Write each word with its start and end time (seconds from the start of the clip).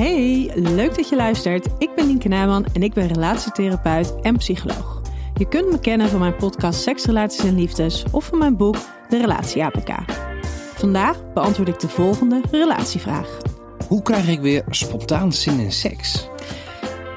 Hey, 0.00 0.50
leuk 0.54 0.96
dat 0.96 1.08
je 1.08 1.16
luistert. 1.16 1.66
Ik 1.78 1.94
ben 1.94 2.06
Nienke 2.06 2.28
Nijman 2.28 2.66
en 2.72 2.82
ik 2.82 2.92
ben 2.94 3.06
relatietherapeut 3.06 4.20
en 4.20 4.36
psycholoog. 4.36 5.00
Je 5.34 5.48
kunt 5.48 5.70
me 5.70 5.80
kennen 5.80 6.08
van 6.08 6.18
mijn 6.18 6.36
podcast 6.36 6.80
Seks, 6.80 7.04
Relaties 7.04 7.44
en 7.44 7.54
Liefdes 7.54 8.04
of 8.10 8.24
van 8.24 8.38
mijn 8.38 8.56
boek 8.56 8.76
De 9.08 9.16
Relatie 9.16 9.64
APK. 9.64 9.88
Vandaag 10.74 11.32
beantwoord 11.32 11.68
ik 11.68 11.80
de 11.80 11.88
volgende 11.88 12.40
relatievraag. 12.50 13.38
Hoe 13.88 14.02
krijg 14.02 14.28
ik 14.28 14.40
weer 14.40 14.64
spontaan 14.70 15.32
zin 15.32 15.58
in 15.58 15.72
seks? 15.72 16.28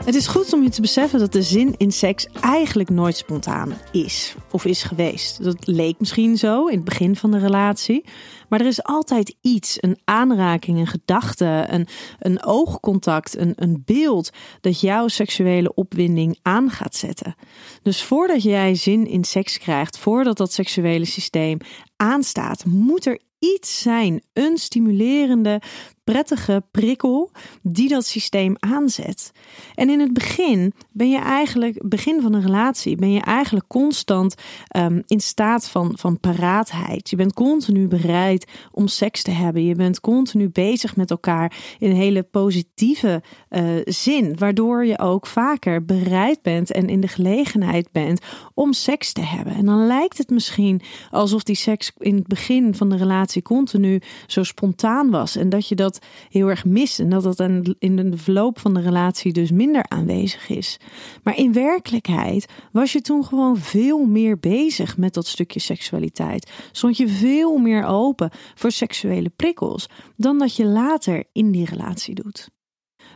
Het 0.05 0.16
is 0.16 0.28
goed 0.28 0.53
om 0.53 0.64
je 0.64 0.69
te 0.69 0.81
beseffen 0.81 1.19
dat 1.19 1.31
de 1.31 1.42
zin 1.42 1.73
in 1.78 1.92
seks 1.92 2.28
eigenlijk 2.42 2.89
nooit 2.89 3.17
spontaan 3.17 3.78
is 3.92 4.36
of 4.52 4.66
is 4.66 4.83
geweest. 4.83 5.44
Dat 5.44 5.67
leek 5.67 6.00
misschien 6.00 6.38
zo 6.38 6.66
in 6.66 6.75
het 6.75 6.83
begin 6.83 7.16
van 7.16 7.31
de 7.31 7.38
relatie. 7.38 8.06
Maar 8.50 8.59
er 8.59 8.66
is 8.66 8.83
altijd 8.83 9.36
iets, 9.41 9.78
een 9.80 10.00
aanraking, 10.03 10.78
een 10.78 10.88
gedachte, 10.88 11.66
een, 11.69 11.88
een 12.19 12.44
oogcontact, 12.44 13.38
een, 13.38 13.53
een 13.56 13.81
beeld 13.86 14.30
dat 14.61 14.81
jouw 14.81 15.08
seksuele 15.08 15.73
opwinding 15.73 16.39
aan 16.41 16.69
gaat 16.69 16.95
zetten. 16.95 17.36
Dus 17.81 18.03
voordat 18.03 18.44
jij 18.44 18.75
zin 18.75 19.08
in 19.08 19.23
seks 19.23 19.58
krijgt, 19.58 19.97
voordat 19.97 20.38
dat 20.38 20.53
seksuele 20.53 21.06
systeem 21.06 21.58
aanstaat, 21.95 22.66
moet 22.66 23.06
er 23.06 23.19
iets 23.39 23.81
zijn, 23.81 24.23
een 24.34 24.58
stimulerende, 24.58 25.61
prettige 26.09 26.63
prikkel 26.71 27.31
die 27.61 27.89
dat 27.89 28.05
systeem 28.05 28.55
aanzet. 28.59 29.31
En 29.75 29.89
in 29.89 29.99
het 29.99 30.13
begin 30.13 30.73
ben 30.91 31.09
je 31.09 31.17
eigenlijk, 31.17 31.89
begin 31.89 32.21
van 32.21 32.33
een 32.33 32.41
relatie, 32.41 32.95
ben 32.95 33.11
je 33.11 33.21
eigenlijk 33.21 33.67
constant 33.67 34.35
um, 34.77 35.03
in 35.07 35.19
staat 35.19 35.69
van, 35.69 35.93
van 35.97 36.19
paraatheid. 36.19 37.09
Je 37.09 37.16
bent 37.16 37.33
continu 37.33 37.88
bereid 37.88 38.47
om 38.71 38.88
seks 38.88 39.23
te 39.23 39.31
hebben. 39.31 39.66
Je 39.66 39.75
bent 39.75 39.99
continu 39.99 40.49
bezig 40.49 40.95
met 40.95 41.11
elkaar 41.11 41.75
in 41.79 41.89
een 41.89 41.95
hele 41.95 42.23
positieve 42.23 43.21
uh, 43.49 43.63
zin, 43.85 44.38
waardoor 44.38 44.85
je 44.85 44.99
ook 44.99 45.27
vaker 45.27 45.85
bereid 45.85 46.41
bent 46.41 46.71
en 46.71 46.88
in 46.88 47.01
de 47.01 47.07
gelegenheid 47.07 47.91
bent 47.91 48.21
om 48.53 48.73
seks 48.73 49.13
te 49.13 49.21
hebben. 49.21 49.53
En 49.53 49.66
dan 49.66 49.88
lijkt 49.88 50.17
het 50.17 50.29
misschien 50.29 50.81
alsof 51.11 51.44
die 51.44 51.55
seks 51.55 51.91
in 51.97 52.16
het 52.16 52.27
begin 52.27 52.75
van 52.75 52.89
de 52.89 52.97
relatie 52.97 53.41
continu 53.41 54.01
zo 54.28 54.44
spontaan 54.44 55.09
was 55.09 55.35
en 55.35 55.50
dat 55.50 55.67
je 55.67 55.75
dat 55.75 55.98
heel 56.29 56.47
erg 56.47 56.65
mist. 56.65 56.99
En 56.99 57.09
dat 57.09 57.23
dat 57.23 57.39
in 57.79 57.95
de 57.95 58.17
verloop 58.17 58.59
van 58.59 58.73
de 58.73 58.81
relatie 58.81 59.33
dus 59.33 59.51
minder 59.51 59.85
aanwezig 59.87 60.49
is. 60.49 60.77
Maar 61.23 61.37
in 61.37 61.53
werkelijkheid 61.53 62.45
was 62.71 62.91
je 62.91 63.01
toen 63.01 63.25
gewoon 63.25 63.57
veel 63.57 64.05
meer 64.05 64.39
bezig 64.39 64.97
met 64.97 65.13
dat 65.13 65.27
stukje 65.27 65.59
seksualiteit. 65.59 66.51
Stond 66.71 66.97
je 66.97 67.07
veel 67.07 67.57
meer 67.57 67.85
open 67.85 68.31
voor 68.55 68.71
seksuele 68.71 69.29
prikkels 69.29 69.89
dan 70.15 70.37
dat 70.37 70.55
je 70.55 70.65
later 70.65 71.23
in 71.31 71.51
die 71.51 71.65
relatie 71.65 72.16
doet. 72.16 72.49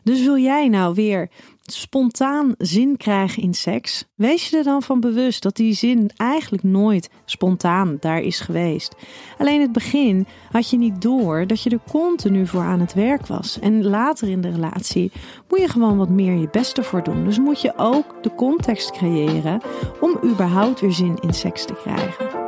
Dus 0.04 0.24
wil 0.24 0.38
jij 0.38 0.68
nou 0.68 0.94
weer 0.94 1.30
spontaan 1.62 2.54
zin 2.58 2.98
krijgen 2.98 3.44
in 3.44 3.54
seks? 3.54 4.06
Wees 4.16 4.50
je 4.50 4.58
er 4.58 4.64
dan 4.64 4.84
van 4.84 5.00
bewust 5.00 5.44
dat 5.44 5.56
die 5.56 5.74
zin 5.74 6.12
eigenlijk 6.16 6.64
nooit 6.64 7.10
spontaan 7.26 7.98
daar 8.00 8.20
is 8.20 8.40
geweest. 8.40 8.96
Alleen 9.38 9.62
het 9.62 9.72
begin 9.72 10.28
had 10.52 10.70
je 10.70 10.78
niet 10.78 11.02
door 11.02 11.48
dat 11.48 11.64
je 11.64 11.70
er 11.70 11.80
continu 11.92 12.48
voor 12.48 12.62
aan 12.62 12.80
het 12.80 12.94
werk 12.94 13.28
was. 13.28 13.60
En 13.60 13.84
later 13.84 14.30
in 14.30 14.42
de 14.42 14.50
relatie 14.50 15.12
moet 15.50 15.60
je 15.60 15.68
gewoon 15.68 15.98
wat 15.98 16.10
meer 16.10 16.36
je 16.36 16.50
best 16.52 16.78
ervoor 16.78 17.04
doen. 17.04 17.24
Dus 17.24 17.40
moet 17.40 17.62
je 17.62 17.74
ook 17.78 18.24
de 18.24 18.36
context 18.36 18.92
creëren 18.92 19.62
om 20.00 20.20
überhaupt 20.24 20.80
weer 20.80 20.92
zin 20.92 21.18
in 21.22 21.34
seks 21.34 21.66
te 21.66 21.74
krijgen. 21.74 22.42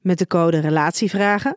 Met 0.00 0.18
de 0.18 0.26
code 0.26 0.60
RELATIEVRAGEN 0.60 1.56